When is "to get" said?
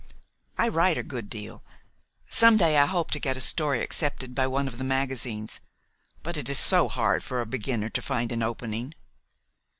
3.11-3.37